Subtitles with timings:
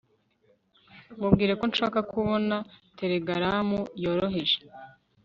[1.19, 2.55] mubwire ko nshaka kubona
[2.97, 4.57] telegaramu yohereje